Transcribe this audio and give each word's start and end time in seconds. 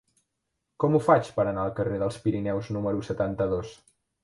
Com 0.83 0.95
ho 0.95 1.01
faig 1.07 1.29
per 1.35 1.45
anar 1.51 1.67
al 1.69 1.75
carrer 1.81 2.01
dels 2.05 2.19
Pirineus 2.25 2.73
número 2.79 3.07
setanta-dos? 3.13 3.79